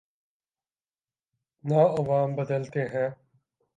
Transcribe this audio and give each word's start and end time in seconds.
نہ 1.63 1.81
عوام 1.99 2.35
بدلتے 2.35 2.81
ہیں۔ 2.85 3.09